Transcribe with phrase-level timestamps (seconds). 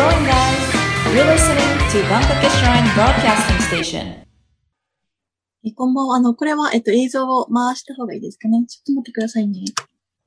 [0.00, 0.64] going, guys?
[1.14, 4.06] You're listening to Bangkok Shrine Broadcasting Station.
[5.62, 6.16] えこんばんは。
[6.16, 8.64] あの、これは、えっと、映像を回した方がいいですかね？
[8.66, 9.60] ちょっと待ってくださいね。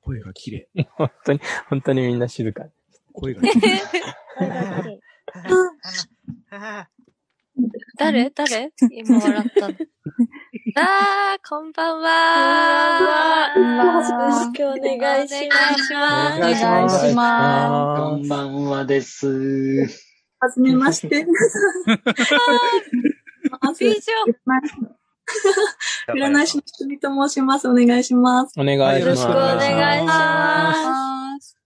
[0.02, 0.68] 声が綺麗。
[0.96, 1.40] 本当に、
[1.70, 2.66] 本当にみんな静か。
[3.14, 3.82] 声が 綺麗。
[7.98, 8.30] 誰？
[8.30, 8.72] 誰？
[8.92, 9.76] 今笑ったの。
[10.76, 13.52] あー、こんばんは。
[13.54, 16.38] こんばんはよろしくお願いします。
[16.38, 19.28] お願いしお願いしまこんばんはです。
[20.40, 21.26] はじめまして。
[23.80, 24.02] 以上。
[26.14, 27.70] 占い師のひとみと申します。
[27.70, 28.60] お願いします。
[28.60, 29.00] お願いします。
[29.00, 31.58] よろしくお願いします。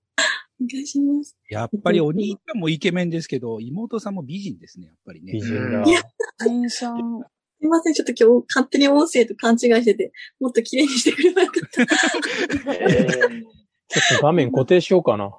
[0.61, 1.35] お願いします。
[1.49, 5.41] やっぱりお兄ちゃんもイケメンですけど、妹さんも美人ですね、やっぱりね美。
[5.41, 5.83] 人だ。
[5.89, 6.03] いや
[7.59, 7.93] すいません。
[7.93, 11.85] ちょっと今日勝手に音声と勘違いしてて、もっと綺麗にしてくればよかった。
[11.85, 11.93] ちょ
[14.15, 15.31] っと画面固定しようかな。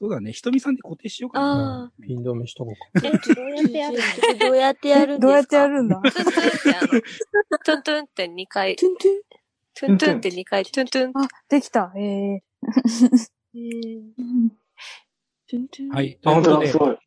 [0.00, 1.90] そうだね、ひとみさんで固定しようかな。
[1.90, 3.08] あピン止めしとこうか。
[3.08, 3.08] ー。
[3.08, 3.42] え、ど
[4.50, 5.18] うやってやる？
[5.18, 6.24] どうやってやるんですか？
[6.24, 9.12] どうやってやるんだトゥントゥンってあの、トゥントゥンって2回、トゥントゥン
[9.74, 11.12] トゥントゥンって2回、トゥントゥン。
[11.14, 11.92] あ、できた。
[11.96, 12.42] ええ
[15.90, 16.18] はい。
[16.20, 16.98] とあ、本当だ、す、ごい。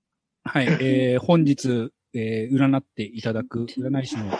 [0.45, 4.31] はい、えー、本日、えー、占っていただく占い師の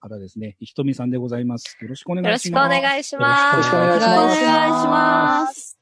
[0.00, 1.76] 方ですね、ひとみさんでございます。
[1.80, 2.80] よろしくおよろしくお願いします。
[2.80, 3.54] 願いします。
[3.54, 5.78] よろしくお願いしますお願いします。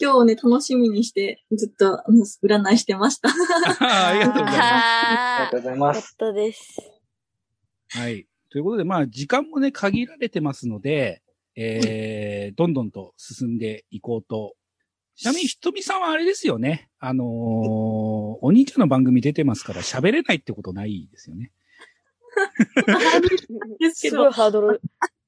[0.00, 3.28] 今日ね、楽しみにして、ずっと、あの、占いしてました。
[3.78, 4.58] ありがとうございます。
[4.58, 6.16] はありがとうございます。
[6.16, 6.76] たです。
[7.90, 8.26] はい。
[8.50, 11.22] ということで、まあ、時間もね、限られてますので、
[11.54, 14.56] えー、どんどんと進んでいこうと。
[15.16, 16.88] ちなみに、ひとみさんはあれですよね。
[16.98, 21.52] あのーお兄ちゃんの番組出てますから喋れないってことないですよね。
[23.78, 24.80] ですけど、ハードル。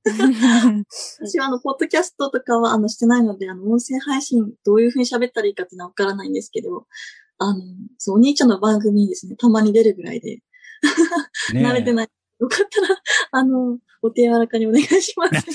[0.05, 6.87] 私はあの、ポッドキャストとかは、あの、してないので、あの、音声配信、どういうふうに喋ったらいいかっていうのはわからないんですけど、
[7.39, 7.61] あの、
[7.99, 10.39] そう、お兄ちゃんの番組にですね、たまに出るぐらいで、
[11.53, 12.09] ね慣れてない。
[12.39, 12.89] よかったら、
[13.33, 15.33] あの、お手柔らかにお願いします。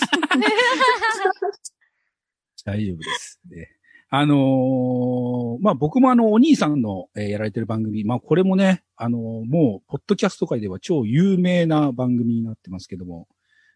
[2.66, 3.39] 大丈夫です。
[3.50, 3.69] ね、
[4.13, 13.29] あのーまあ、僕もあの、お兄さんの、えーやられてる番組、まあ、これもね、あのーもう、ポッドキャスト界では超有名な番組になってますけども、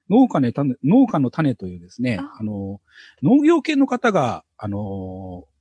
[0.09, 2.43] 農家ね、種農家の種というですね、あ。
[2.43, 4.81] のー農業系の方が、あのー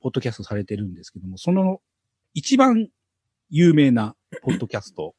[0.01, 1.79] ポッドキャストされてるんですけども、その、
[2.33, 2.89] 一番
[3.49, 5.15] 有名なポッドキャスト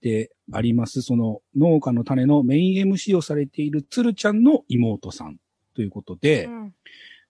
[0.00, 5.36] であります、その農家の種のメイン MC をされているつるちゃんの妹さん
[5.76, 6.48] ということで、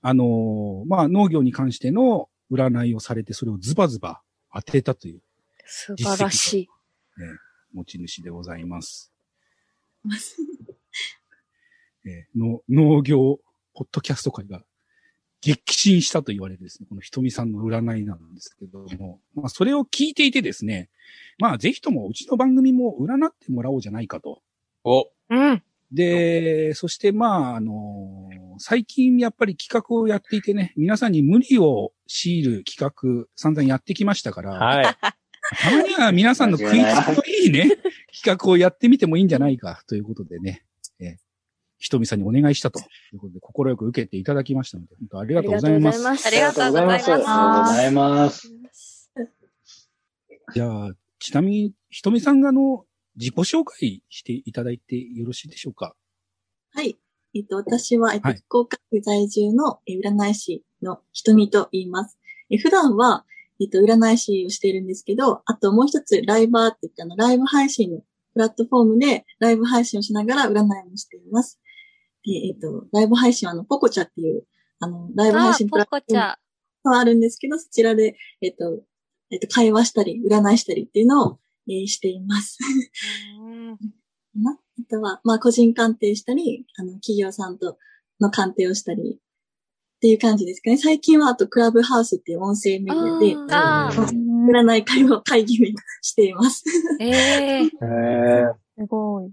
[0.03, 4.21] あのーまあ、農業に関しての占いをされて、それをズバズバ
[4.53, 5.21] 当てたという
[5.65, 6.69] 素晴らしい。
[7.73, 9.13] 持ち主でございます。
[12.05, 13.39] えーの農業
[13.75, 14.63] ポッドキャスト界が
[15.41, 20.89] 激震したと言われるですね、このひとみさんの占いなんですけども、まあ、それを聞いていてですね、
[21.39, 24.41] まあ、ぜひともうちの番組も占ってもらおうじゃないかと。
[24.85, 25.63] お、うん。
[25.91, 28.29] で、そしてまあ、あの
[28.63, 34.85] 最近やっぱり企画をやっていてね、皆さんに無理を強いる企画散々やってきましたから、はい。
[34.85, 37.77] たまには皆さんの食いつきのいいね、
[38.15, 40.65] 企画をやってみてもいいんじゃないかということでね、
[41.01, 41.17] えー
[41.79, 42.83] ひとみさんにお願いしたとい
[43.15, 46.29] うことで、心よく受けていただきましたので、本当ありがとうございます。
[46.29, 47.13] ありがとうございます。
[47.13, 48.53] ありがとうございます。
[50.55, 52.85] じゃあ、ちなみに、ひとみさんがあの、
[53.17, 55.97] 自己紹介していただいてよろしいでしょうか？
[56.73, 56.97] はい。
[57.35, 62.19] えっと、私は、えっと、はい福岡区在住のえ占い師のひと言います。
[62.51, 63.25] え普段は、
[63.61, 68.01] えっと、占い師をしているんですけど、あともう一つ、ライバーって言って、あの、ライブ配信の
[68.35, 71.61] プラットフォームで、ライブ配信をしながら占いもしています。
[72.25, 74.45] で、えっと、ライブ配信は、あの、ポコチャっていう、
[74.81, 76.39] あの、ライブ配あ信、プポラットフォームコちゃ
[76.85, 78.83] があるんですけど、そちらで、えっと、
[79.31, 81.39] えっと、会話したり、占いしたりっていうのを、
[81.69, 82.59] えーしています。
[84.39, 84.43] ん。
[84.43, 87.79] なあとは、まあ、個人鑑定したり、あの、企業さんと
[88.21, 90.79] の鑑定をしたり、っていう感じですかね。
[90.79, 95.69] 最近は、あと、クラブハウスっていう音声メディアで、占い会を会議を
[96.01, 96.65] しています。
[97.01, 99.31] えええー、すごい。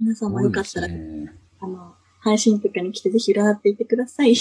[0.00, 4.34] 皆さんもよかったら、ねあの、配信とかに来てぜひ占っていってください。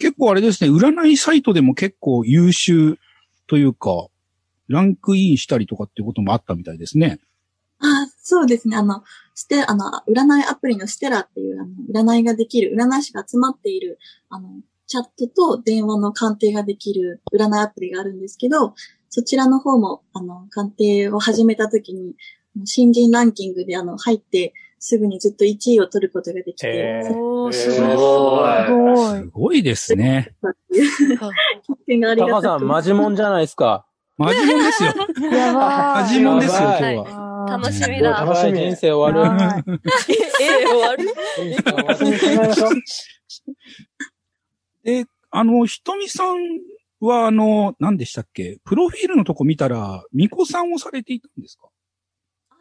[0.00, 2.98] 結構あれですね、占いサイトでも結構優秀
[3.46, 4.08] というか、
[4.68, 7.18] ランクインしたりとかっていうこともあったみたいですね。
[8.22, 8.76] あそうですね。
[8.76, 9.02] あの、
[9.34, 13.98] ステ、あの、占いアプリのステラっていう、あの、占いができる、占い師が集まっている、
[14.30, 14.48] あの、
[14.86, 18.74] チャットと電話の鑑定ができる占いアプリがあるんですけど、
[19.08, 22.14] そちらの方も、あの、鑑定を始めた時に、
[22.64, 27.96] 新人ランキングで、あの、入って、すぐにずっと1位を取ることができて、へーおー、すすごい。
[27.96, 29.20] すごい。
[29.20, 30.34] すごいですね。
[30.42, 33.86] 経験がありがたさん、マジモンじゃないですか。
[34.18, 34.92] マジモンですよ。
[35.32, 37.31] やばマジモンですよ、今日は。
[37.46, 38.10] 楽しみうんだ。
[38.10, 39.30] やばい人生終わる。
[39.30, 39.64] はい
[40.40, 41.14] え、終わる？
[44.84, 46.36] えあの、ひとみさん
[47.00, 48.58] は、あの、何でしたっけ？
[48.64, 51.68] プロフィールのとこ見たら、みこさんをされていたんですか？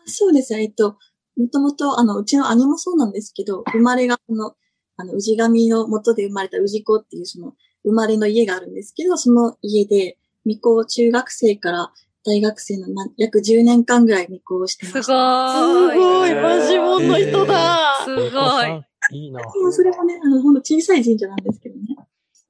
[0.06, 0.63] そうですね。
[0.63, 0.98] えっと、
[1.38, 4.56] もともと、あの、うちの兄もそうなんですけど、生まれが、あの、
[4.98, 11.92] あの、氏神の元で生まれた氏子っていう、その、生まれの家があるんですけど、その家で、巫女を中学生から
[12.25, 15.13] 大学生の、ま、約10年間ぐらい巫女をしてますした。
[15.13, 15.91] ごーい。
[15.94, 17.97] すごいマジモンの人だ。
[18.03, 19.18] すごい。。
[19.18, 19.41] いいな。
[19.41, 21.81] もうそれもね、あの、ほんと小さい神社なんですけどね。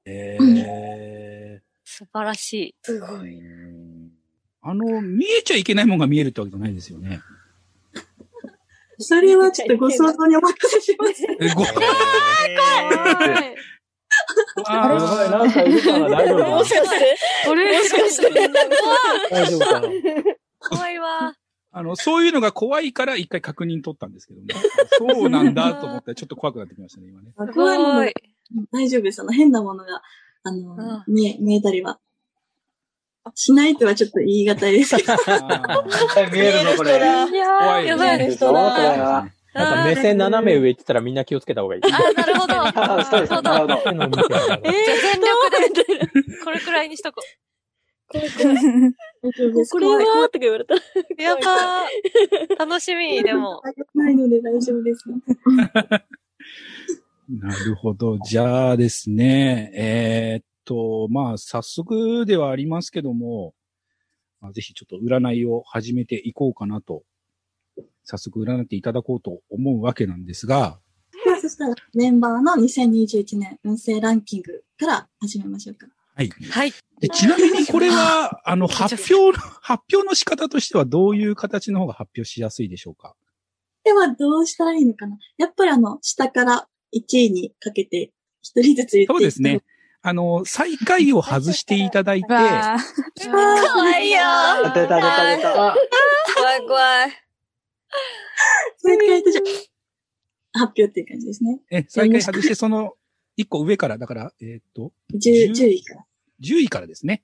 [0.05, 2.75] ええ素晴らしい。
[2.81, 3.41] すごい。
[4.61, 7.21] あの、見えちゃいけないものが見えるってわけじゃないですよね。
[8.99, 11.23] それはちょっとご想像にお任せします。
[11.39, 13.55] え、ご、あれや
[14.63, 17.17] ばい、なんかいるかな大丈夫かな もしかして
[17.47, 17.77] あれ？
[17.77, 18.29] もしかして
[19.29, 19.89] 大丈夫かな
[20.69, 21.33] 怖いわ。
[21.73, 24.47] あの、そういうのが怖いから一回確認取ったんですけどね。
[24.97, 27.31] そうなんだと思ったらちょっと怖くなってきましたね、今ね。
[27.47, 28.13] す怖い。
[28.73, 29.01] 大丈夫？
[29.03, 29.21] です。
[29.21, 30.01] あの、変なものが、
[30.43, 31.99] あの、う見え、見えたりは。
[33.35, 35.13] しないとはちょっと言い難いですけど。
[35.13, 36.97] 見えるの、これ。
[36.97, 39.31] いや怖いやばい人だ。
[39.53, 39.63] な。
[39.63, 41.81] なんか目線斜め上行ってたらみんな気をつけた方がいい。
[41.83, 42.53] あ、なるほど。
[42.55, 43.31] あ そうです。
[43.41, 43.77] なるほど。
[43.77, 44.71] 手の見てたらじゃあ全
[45.21, 45.83] 力で、
[46.43, 47.21] これくらいにしとこ
[48.13, 49.71] 大丈夫です。
[49.71, 50.73] 怖いとか言われた。
[51.21, 52.57] やばー。
[52.57, 53.61] 楽しみ、でも。
[53.93, 55.05] ないので大丈夫です。
[57.29, 58.17] なるほど。
[58.19, 63.53] じゃあですね、えーっと、まあ、早速ではありますけども、
[64.41, 67.03] まあ、ぜひちょっと占いを始めていこうかなと、
[68.03, 70.79] 早速占っていただこうと思うわけなんですが、
[71.41, 75.87] そしたら、メンバーの2021年運勢ランキングから始めましょうか。
[76.15, 76.29] はい。
[76.51, 76.73] はい。
[76.99, 83.15] でちなみにこれは、あの、発表の、発表の仕方としてはどういう形の方が発表しやすいでしょうか？
[83.83, 85.17] では、どうしたらいいのかな？
[85.37, 88.11] やっぱりあの、下から1位にかけて、
[88.43, 89.61] 一人ずつ言っていくとそうですね。。
[90.03, 92.77] あの、最下位を外していただいて、かわ
[93.99, 94.73] いいよー。
[94.73, 95.75] 出た出た出た。
[96.35, 97.11] 怖い怖い。
[98.77, 99.41] 最下位とじゃ
[100.53, 101.59] あ発表っていう感じですね。
[101.71, 102.93] え、最下位外してその
[103.37, 106.05] 1個上から、だから、えーっと、10, 10位から
[106.41, 107.23] 10位からですね。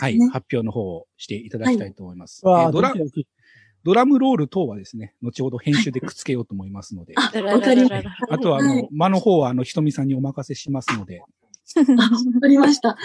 [0.00, 0.28] はい、ね。
[0.30, 2.44] 発表の方をしていただきたいと思います。
[2.46, 2.94] わあ、えードラ
[3.84, 8.16] ドラムロール等はですね、後ほど編集でくっつけようと思いますので、あ、わかりました。
[8.30, 11.20] あとは、あの、はい間の方は、あの、ひとみさんにお任せしますので、
[11.98, 12.96] あ、わかりました。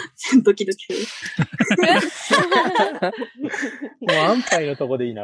[0.43, 1.87] ドキドキする。
[4.01, 5.23] もう安牌のとこでいいな。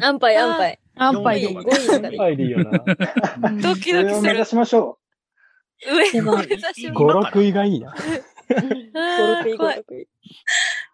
[0.00, 0.78] 安牌安牌。
[0.96, 1.56] アンパイでいい。
[1.56, 2.16] 5安で。
[2.18, 2.82] 牌でいいよな。
[3.48, 4.44] うんドキドキする上を目指。
[4.46, 4.98] しましょ
[5.86, 7.36] 上では目指し5、ます。
[7.38, 7.90] 6位がいいな。
[7.90, 9.84] あー怖い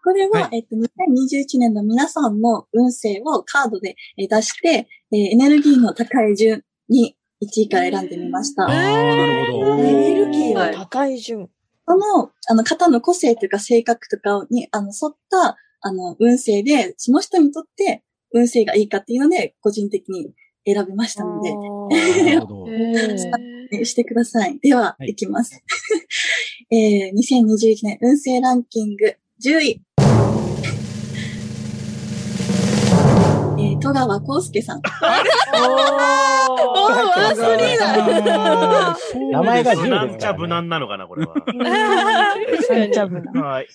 [0.03, 8.63] これは、はえっと、2021年の皆さんの運勢をカードでえー出して、えーエネルギーの高い順に1位から選んでみました。
[8.63, 9.75] ああ、なるほど。
[9.79, 11.49] エネルギーは高い順。
[11.87, 18.03] その、あの、方の個性というか性格とかに、あの、沿った、あの、運勢で、その人にとって
[18.33, 20.33] 運勢がいいかっていうので、個人的に
[20.65, 21.55] 選びましたので、
[22.25, 22.67] なるほど。
[23.71, 24.59] えしてください。
[24.59, 25.61] では、はいい、きます。
[26.71, 29.81] えー、2021年運勢ランキング10位。
[33.87, 34.81] 戸川康介さん。
[34.81, 35.21] ワ
[37.31, 41.35] ンスリーあーそうです名前が10なんちゃ無難なのかな、これは。
[42.67, 43.41] サンチャブな。
[43.41, 43.67] はい。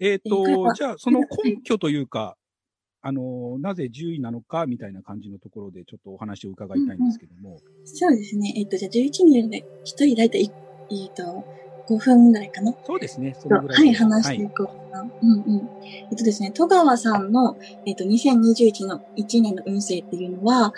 [0.00, 2.36] えっ、と、じゃあ、その根拠というか、
[3.04, 7.58] あの、なぜ10位なのか、みたいな感じのところで、ちょっとお話を伺いたいんですけども。
[7.84, 8.54] そうですね。
[8.56, 10.50] えっ、と、じゃあ11人で、1人だいたい、
[10.90, 11.44] えっ、と、
[11.86, 12.74] 5分ぐらいかな。
[12.84, 13.86] そうですね、そとのぐらいで。
[13.86, 15.02] はい、話していこうかな。
[15.02, 15.68] うんうん。
[16.10, 20.72] えっとですね、戸川さんの、えっと、2021の1年の運勢っていうのは、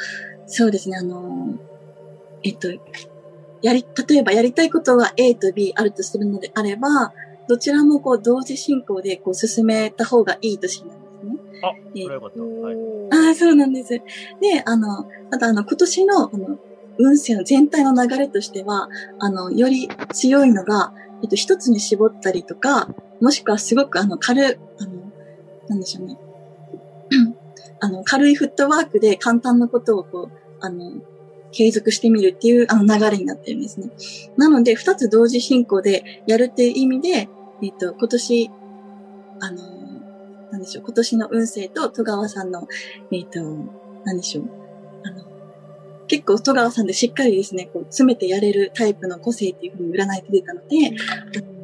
[0.46, 1.74] そうですね、あのー
[2.44, 2.68] えっと、
[3.62, 7.12] やり、例えばやりたいことが A と B あるとするのであれば、
[7.48, 11.36] どちらもこう同時進行でこう進めた方がいい年なんですね。
[11.62, 12.40] あ、えそれはよかった。
[12.40, 13.28] はい。
[13.28, 13.90] ああ、そうなんです。
[13.90, 14.02] で、
[14.64, 16.58] あの、ただあの、今年の、あの、
[16.98, 22.88] 運勢の全体の流れとしては、あの、より強いのが、えっと、一つに絞ったりとか、
[23.20, 24.90] もしくはすごくあの、軽、あの、
[25.68, 26.18] なんでしょうね。
[27.80, 30.92] あの、軽いフットワークで簡単なことをこう、あの、
[31.54, 33.90] 継続してみるっていうあの流れになってるんですね。
[34.36, 37.28] なので、二つ同時進行でやるっていう意味で、
[37.62, 38.50] えっと、今年、
[39.40, 39.62] あの、
[40.50, 42.68] なんでしょう、今年の運勢と戸川さんの、
[43.12, 43.40] えっ、と、
[44.04, 44.44] なんでしょう、
[45.04, 45.24] あの、
[46.14, 50.76] 結構戸川さんでしっかりですね、こう、詰めてやれるタイプの個性っていうふうに占いて出たので、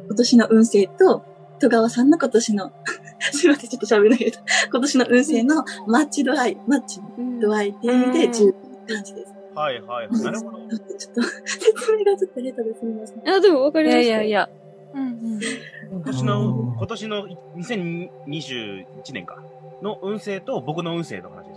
[0.07, 1.23] 今年の運勢と
[1.59, 2.71] 戸川さんの今年の
[3.31, 4.39] すいません、ちょっと喋らないけど、
[4.69, 8.53] 今年の運勢のマッチ度合い、マッチの度合いっていう意味で10っ
[8.87, 9.33] て感じです。
[9.55, 10.21] はいはいはい。
[10.21, 10.57] なるほど。
[10.97, 13.29] ちょっと、説明がちょっと下手ですみません。
[13.29, 14.09] あ、でもわかいりました。
[14.09, 14.49] やいやいや。
[14.93, 19.41] 今年の、今年の2021年か。
[19.81, 21.50] の運勢と僕の運勢の話。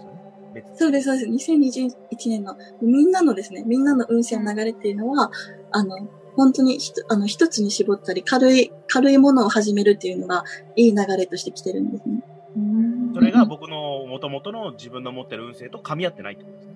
[0.54, 1.52] 別そうです、そうです。
[1.52, 1.90] 2021
[2.28, 5.30] 年の、みんなのですね、みんなの運勢の流れっていうのは、
[5.72, 5.96] あの、
[6.36, 10.44] 本当にひとあの一つに絞ったり、軽い、軽いものを始めるっていうのが、
[10.76, 12.22] いい流れとしてきてるんですね。
[13.14, 16.74] それが僕の元々の自分の持ってる運勢と噛み合ってないってことですね。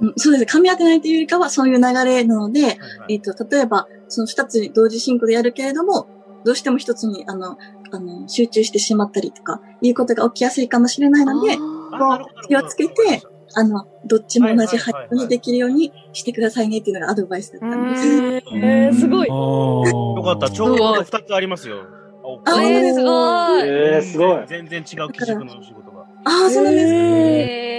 [0.00, 0.56] うんそうです。
[0.56, 2.74] 噛み合ってないというよりかは、そういう流れなので、はいは
[3.08, 6.06] いえっ、と、例えば、その二つに同時進行でやるけれども、
[6.44, 7.58] どうしても一つに、あの、
[7.90, 11.56] あの、集中してしまったりとか、いうことが起きやすいかもしれないので、
[11.92, 13.22] あなるほど気をつけて、
[13.54, 18.06] あの、どっちも同じ配慮にできるようにしてくださいねっていうのがアドバイスだったんです。
[18.54, 19.28] えー、すごい。
[19.28, 20.50] よかった。
[20.50, 21.82] ちょうど二つありますよ。
[21.82, 21.88] あ
[22.22, 23.68] 本当ですすごい。
[23.68, 24.46] えー、すごい。
[24.46, 26.02] 全然違う基軸の仕事が。
[26.24, 27.00] ああ、そうなんですね。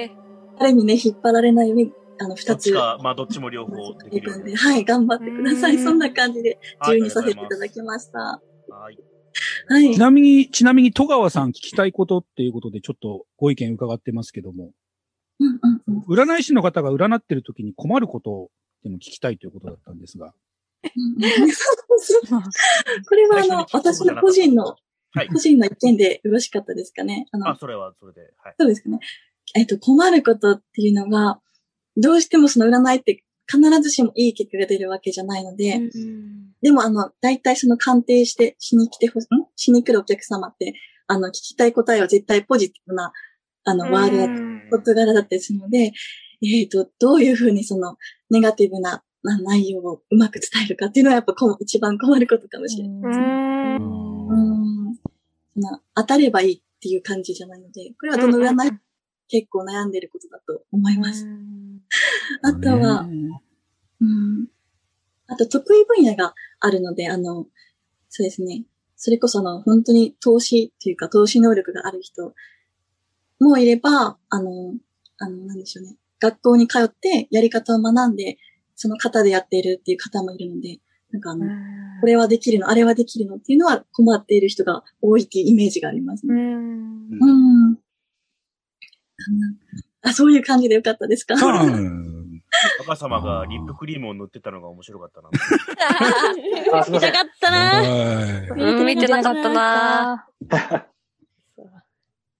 [0.05, 0.11] え
[0.59, 2.57] 誰にね、引っ張られないように、あの、ど二つ。
[2.57, 4.55] っちか、まあどっちも両方できるように。
[4.55, 5.75] はい、頑張ってください。
[5.75, 8.19] うんそんな感じで、はい10にさせていただきました。
[8.19, 8.97] はい。
[9.67, 9.99] はいち。
[9.99, 14.71] なみに、ちなみに戸川さん聞きたいことっていうことでちょっとご意見伺ってますけども、
[15.39, 18.47] うんうんうん占い師の方が占ってる時に困ることっ
[18.81, 20.33] ていうのを聞きたいということだったんですが。
[20.81, 20.87] こ
[23.15, 24.75] れはあの、私の個人の、
[25.11, 27.27] はい個人の意見でよろしかったですかね。
[27.31, 28.21] あのあ、、それはそれで。
[28.37, 28.55] はい。
[28.59, 28.99] そうですかね。
[29.55, 31.41] えっと、困ることっていうのが、
[31.97, 35.81] どうしてもその占いって必ずしもいい結果が出るわけじゃないので、
[36.61, 39.27] でもあの、大体その鑑定してしに来てほし、ん？
[39.55, 40.73] しに来るお客様って、
[41.07, 43.11] あの、聞きたい答えは絶対ポジティブな、
[43.63, 44.27] あの、ワードだ
[44.77, 45.91] 事柄だったりするので、
[46.43, 47.97] えっ、と、どういうふうにその、
[48.29, 53.25] ネガティブなな内容をうまく伝えるかっていうのはやっぱこ一番困ることかもしれないですね。
[53.79, 53.83] う
[54.91, 54.95] ん。
[54.95, 58.79] その当たればいいっていう感じじゃないので、これはどの占い
[59.27, 61.25] 結構悩んでることだと思います。
[62.43, 63.07] あとは、
[64.01, 64.47] うん。
[65.27, 67.47] あと得意分野があるので、あの、
[68.09, 68.65] そうですね。
[68.95, 72.33] それこそあの、本当に投資っていうか投資能力がある人
[73.39, 74.75] もいれば、あの、
[75.17, 75.95] あの、なんでしょうね。
[76.19, 78.37] 学校に通ってやり方を学んで、
[78.75, 80.79] その方でやっているっていう方もいるので、
[81.11, 81.45] なんかあの、
[82.01, 86.33] これはできるの、あれはできるのっていうのは困っている人が多いっていうイメージがありますね。
[86.33, 87.75] うん。
[87.75, 87.81] か
[89.31, 89.55] な
[90.01, 91.35] あ、そういう感じでよかったですか？
[91.35, 95.29] 若 様がリップクリームを塗ってたのが面白かったな。
[96.79, 97.13] あ、すみません。
[97.13, 97.81] かったな
[98.55, 100.27] うん、見てなかったな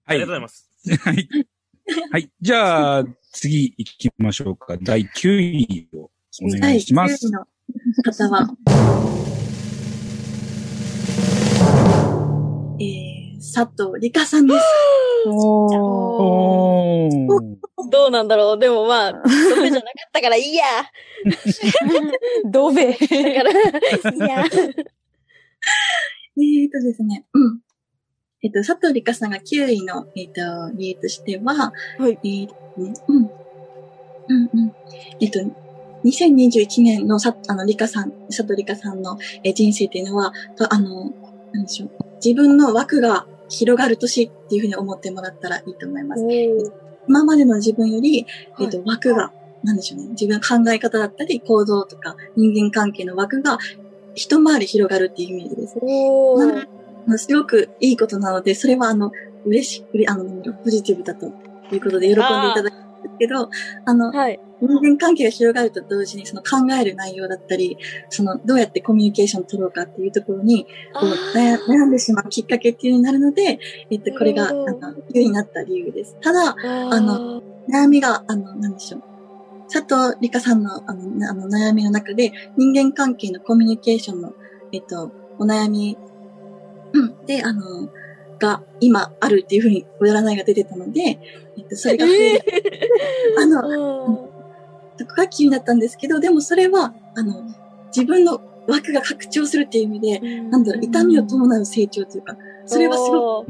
[0.06, 0.68] ありがとうございます。
[1.04, 1.28] はい。
[2.10, 2.30] はい。
[2.40, 4.76] じゃあ、次行きましょうか。
[4.80, 6.10] 第9位を
[6.42, 7.26] お願いします。
[7.26, 8.56] はい、9位の方は、
[12.80, 14.64] えー、佐藤理香さんです。
[17.90, 19.20] どうなんだろうでもまあ、ド
[19.62, 20.64] ベじゃなかったからいいや。
[22.50, 22.92] ドベ。
[22.92, 24.44] だから、いいや。
[26.36, 27.60] えーとですね、うん。
[28.42, 32.18] えっと、佐藤理香さんが9位の、えっと、理由としては、はい。
[32.24, 33.30] えーとね、うん。
[34.28, 34.72] うんうん。
[35.20, 35.40] えっと、
[36.04, 41.10] 2021年のさ、あの、理香さん、佐藤理香さんの、えー人生っていうのは、とあの、
[41.52, 41.90] なんでしょう。
[42.24, 46.22] 自分の枠が広がる年っていうふうに思ってもらったらいいと思います。
[47.08, 48.26] 今までの自分より、
[48.60, 50.08] えっと、枠が、なんでしょうね。
[50.10, 53.58] 自分の考え方だったり、行動とか、人間関係の枠が、
[54.14, 55.76] 一回り広がるっていうイメージです。
[56.36, 56.62] なの
[57.12, 59.12] ですごくいいことなので、それはあの、
[59.44, 61.26] 嬉しく、あの、ポジティブだと
[61.72, 63.48] いうことで喜んでいただくんですけど、
[63.84, 64.40] あの、はい。
[64.60, 67.78] 人間関係が広がると同時に、その考える内容だったり、
[68.10, 73.58] その、どうやってコミュニケーションを取ろうかっていうところに、こう悩悩んでしまうきっかけっていうのになるので、
[73.90, 76.16] えっと、これが、あの、理由になった理由です。
[76.20, 79.02] ただ、あの、悩みが、あの、なんでしょう。
[79.72, 84.34] 佐藤理香さんのあのなあの悩みの中で、人間関係のコミュニケーションの、
[84.72, 85.96] えっと、お悩み、
[86.92, 87.88] うんで、あの、
[88.40, 91.20] が今あるっていうふうに占いが出てたので、
[91.58, 92.42] えっと、それが増える。
[93.38, 94.28] あの、
[94.96, 97.44] そこが気になったんですけど、でもそれは、あの、
[97.94, 103.46] 自分の枠が拡張するっていう意味で、なんだろう、痛みを伴う成長というか、それはすごく、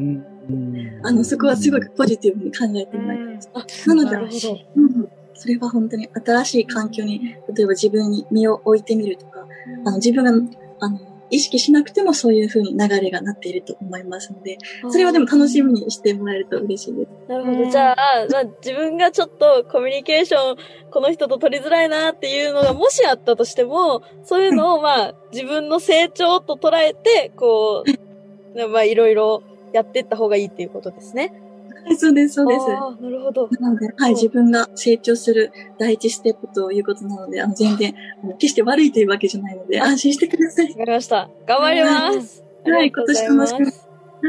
[1.02, 3.88] あの、そこはすごくポジティブに考えてもらいたいです。
[3.88, 5.08] なので、うん。
[5.34, 9.46] それは本当に新しい環境に、例えば自分に身を置いてみるとか、
[9.84, 10.30] あの、自分が、
[10.80, 10.98] あの、
[11.30, 14.58] 意識しなくてもそういう風に流れがなっていると思いますので、
[14.90, 17.10] それはでも楽しみにしてもらえると嬉しいです。
[17.28, 17.70] なるほど。
[17.70, 20.56] じゃあ、まあ、自分がちょっとコミュニケーション、
[20.90, 27.90] この人と取りづらいなっていうのがもしあったとしても、そういうのをまあ、自分の成長と捉えて、こう、
[28.68, 31.32] まあ、いろいろやってった方がいいっていうことですね。
[31.84, 32.66] はい、そうです、そうです。
[32.68, 33.48] なるほど。
[33.60, 37.94] なので、はい、自分が成長する第一ステップということなので、あの、全然、
[38.38, 40.68] 決して悪いというわけじゃないので、安心してください。
[40.70, 41.30] わかりました。
[41.46, 42.44] 頑張ります。
[42.64, 42.90] はい。
[42.90, 43.48] 今年もは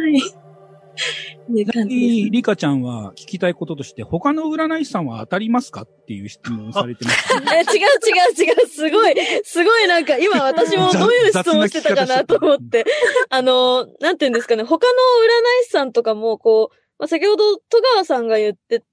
[0.09, 0.41] い。
[1.71, 7.33] 感じリカちゃんは聞きたいこととして、他の占い師さんは当たりますかっていう質問をされてます。
[7.53, 7.83] え、違う違
[8.45, 12.85] う違う、すごい、 すごいなんか今私も どういう質問してたかなと思って、
[13.29, 18.83] あの、なんていうんですかね、他の占い師さんとかも、こう、まあ、先ほど戸川さんが言って、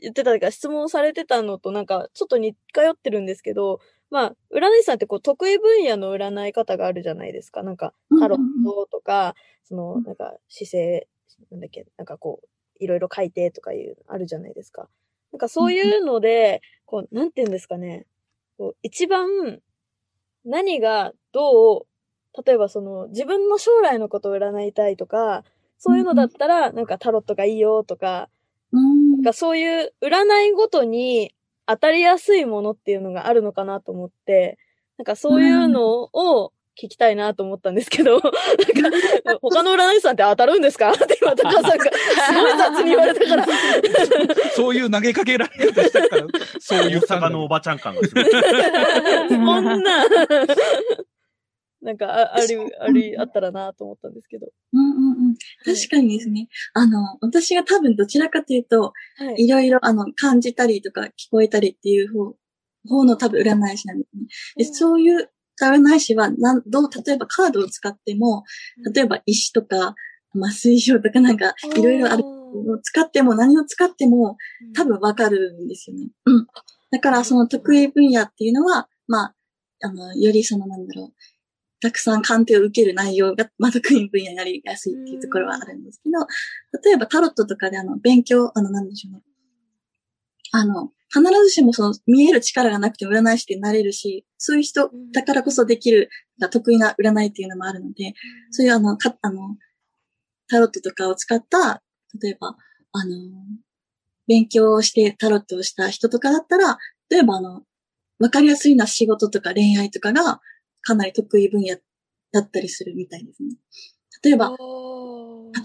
[0.00, 2.58] 言ってたというか質問されてたのとなんかちょっと似通
[2.92, 7.64] ってるんですけど、まあ、占い師さんってこう得意分野の占い方があるじゃないですか。
[7.64, 11.08] なんか、タロットとか、その、なんか、姿勢、
[11.50, 12.46] なんだっけ、なんかこう、
[12.78, 14.88] いろいろ書いてとかいう、あるじゃないですか。
[15.32, 18.06] なんかそういうので、こう、なんて言うんですかね。
[18.58, 19.60] こう一番、
[20.44, 21.86] 何がどう、
[22.44, 25.42] 例えばその、自分の将来のことを占いたいとか、
[25.78, 28.28] そういうのだったら、なんかタロットがいいよとか、
[28.72, 31.34] なんかそういう占いごとに
[31.66, 34.58] 当たりやすいものっていうのがあるのかなと思って、
[34.98, 38.30] なんかそういうのを聞きたいなと思ったんですけど、なんか、
[39.40, 40.90] 他の占い師さんって当たるんですか？
[40.92, 43.46] って今、高橋さんが、すごい雑に言われたから。
[44.54, 46.26] そういう投げかけられ方したから、
[46.60, 48.24] そういう大阪のおばちゃん感がすごい。
[49.28, 50.04] そんな、
[51.82, 54.46] なんか、ああり、あり、あったらなと思ったんですけど。
[54.72, 55.34] うんうんうん。
[55.64, 56.48] 確かにですね。
[56.74, 62.34] あの、私が多分どちらかというと、はいいろいろあの、感じたりとか聞こえたりっていう方、
[62.88, 64.26] 方の多分占い師なんですね。
[64.56, 65.30] で、そういう
[65.60, 68.44] 占い師は、なん、どう、例えばカードを使っても、
[68.94, 69.94] 例えば石とか、
[70.32, 72.24] まあ、水晶とかなんか、いろいろある。
[72.82, 74.38] 使っても何を使っても
[74.74, 76.08] 多分わかるんですよね。
[76.24, 76.46] うん。
[76.90, 79.34] だからその得意分野っていうのは、まあ、
[79.82, 81.12] あの、よりそのなんだろう、
[81.80, 86.26] たくさん鑑定を受ける内容が、まあ、得意分野になりやすいっていうところはあるんですけど、
[86.82, 89.22] 例えばタロットとかであの、勉強、あの、なんでしょうね。
[90.52, 96.08] あの、必ずしもその見える力がなくても占い師ってなれるし、そういう人だからこそできる、
[96.50, 98.14] 得意な占いっていうのもあるので、
[98.50, 99.56] そういうあの、か、あの、
[100.48, 101.82] タロットとかを使った、
[102.20, 102.56] 例えば、
[102.92, 103.16] あの、
[104.26, 106.78] 勉強をしてタロットをした人とかだったら、
[107.10, 107.62] 例えばあの、
[108.18, 110.40] わかりやすいな仕事とか恋愛とかが
[110.86, 111.76] かなり得意分野
[112.32, 113.56] だったりするみたいですね。
[114.22, 114.56] 例えば、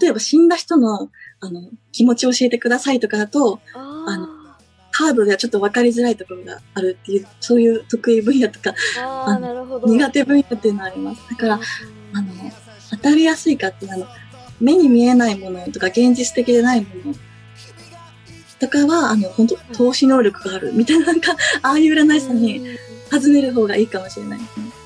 [0.00, 4.26] 例えば死んだ人の、あの、気持ちを教えてくださいとかだと、あの、
[4.90, 9.86] カードではちょっとわかりづらいところがあるっていう、そういう得意分野とか、ああ、なるほど。
[9.86, 11.22] 苦手分野っていうのはあります。
[11.30, 12.32] だから、あの、
[12.90, 14.16] 当たりやすいかっていうのは、あの、
[14.60, 17.14] 目に見えないものとか現実的でないもの
[18.58, 22.60] とかは、あの、本当投資能力があるみたいな、なんか、ああいう占い師さんに
[23.10, 24.81] 尋ねる方がいいかもしれないですね。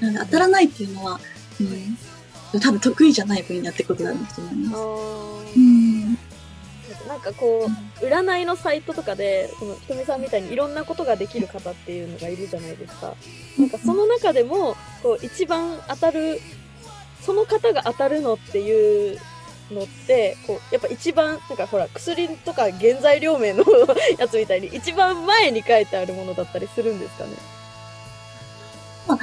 [0.00, 1.20] なので当たらないっていうのは、
[1.60, 5.58] うん、多分得意じゃない分野ってことなんだと思います。
[5.58, 6.18] うん。
[7.08, 7.68] なんかこ
[8.00, 13.14] う、占いのサイトとかで、その、ひとみさんみたいにいろんなことができる方っていうのがいるじゃないですか。
[13.58, 16.40] なんかその中でも、こう、一番当たる、
[17.20, 19.18] その方が当たるのっていう
[19.70, 23.64] のって、こう、やっぱ一番、なんかほら、薬とか原材料名の
[24.18, 27.30] やつみたいに、一番前に書いてあるものだったりするんですかね？
[29.06, 29.18] まあ、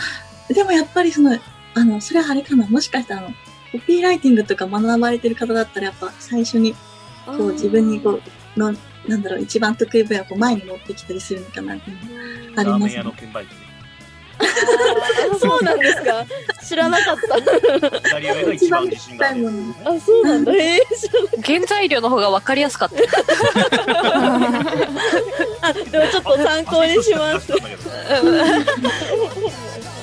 [0.54, 1.38] でもやっぱりその、
[1.74, 3.36] あの、それはあれかな、もしかしたらあの、
[3.72, 6.76] コピーライティングとか学ばれてる方だったらやっぱ最初に、
[7.26, 8.20] こう自分にこ
[8.56, 8.76] う、の、
[9.08, 12.16] なんだろう、一番得意分野をこう前に持ってきたりするのかなっていうの
[12.56, 13.12] はありますねラーメン屋の。
[13.14, 13.72] 券売機。
[15.40, 16.26] そうなんですか
[16.64, 17.36] 知らなかった。
[18.10, 19.48] 左上が一番自信がある。
[19.86, 20.54] あ、そうなんだ。
[20.54, 22.96] ええ知らなかっ原材料の方が分かりやすかった。
[22.98, 23.04] た。
[25.68, 27.54] あ、でもちょっと参考にします。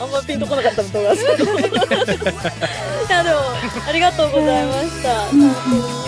[0.01, 1.25] あんまピンとこなかったの、戸川さん。
[1.27, 1.29] い
[3.11, 3.37] や、でも、
[3.89, 6.08] ありがとうございました。